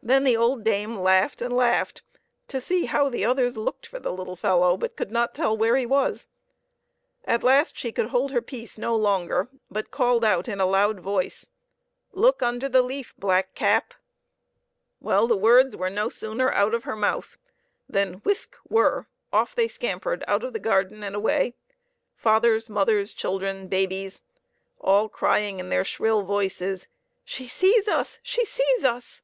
Then 0.00 0.24
the 0.24 0.38
old 0.38 0.64
dame 0.64 0.96
laughed 0.98 1.42
and 1.42 1.54
laughed 1.54 2.00
to 2.46 2.62
see 2.62 2.86
how 2.86 3.10
the 3.10 3.26
others 3.26 3.58
looked 3.58 3.84
for 3.84 3.98
the 3.98 4.12
little 4.12 4.36
fellow, 4.36 4.74
but 4.78 4.96
could 4.96 5.10
not 5.10 5.34
tell 5.34 5.54
where 5.54 5.76
he 5.76 5.84
&efK 5.84 5.88
t<*. 5.88 5.88
seei.fhe 5.90 5.92
merry 5.92 6.02
was. 6.12 6.26
At 7.26 7.42
last 7.42 7.76
she 7.76 7.92
could 7.92 8.06
hold 8.06 8.30
her 8.32 8.40
peace 8.40 8.78
no 8.78 8.96
longer, 8.96 9.48
but 9.70 9.90
called 9.90 10.24
out 10.24 10.48
in 10.48 10.60
a 10.60 10.66
loud 10.66 11.00
voice," 11.00 11.50
Look 12.12 12.42
under 12.42 12.70
the 12.70 12.80
leaf, 12.80 13.12
Blackcap!" 13.20 13.90
The 15.02 15.36
words 15.36 15.76
were 15.76 15.90
no 15.90 16.08
sooner 16.08 16.50
out 16.52 16.72
of 16.72 16.84
her 16.84 16.96
mouth 16.96 17.36
than, 17.86 18.22
whisk! 18.24 18.54
whirr! 18.66 19.06
off 19.30 19.54
they 19.54 19.68
scampered 19.68 20.24
out 20.26 20.42
of 20.42 20.54
the 20.54 20.58
garden 20.60 21.02
and 21.02 21.14
away 21.14 21.52
fathers, 22.14 22.70
mothers, 22.70 23.12
children, 23.12 23.66
babies, 23.68 24.22
all 24.80 25.10
crying 25.10 25.60
in 25.60 25.68
their 25.68 25.84
shrill 25.84 26.22
voices," 26.22 26.88
She 27.24 27.46
sees 27.46 27.88
us! 27.88 28.20
she 28.22 28.46
sees 28.46 28.84
us 28.84 29.20